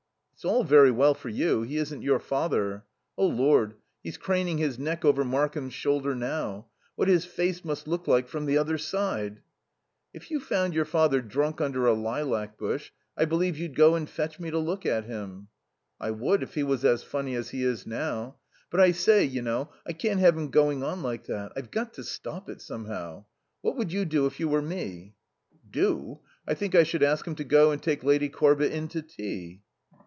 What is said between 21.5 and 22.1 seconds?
I've got to